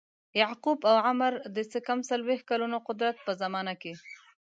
یعقوب 0.41 0.79
او 0.89 0.95
عمرو 1.07 1.43
د 1.55 1.57
څه 1.71 1.79
کم 1.87 1.99
څلویښت 2.09 2.45
کلونو 2.51 2.77
قدرت 2.87 3.17
په 3.25 3.31
زمانه 3.41 3.73
کې. 3.81 3.93